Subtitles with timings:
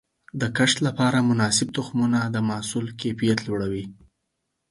[0.41, 3.85] د کښت لپاره مناسب تخمونه د محصول کیفیت لوړوي.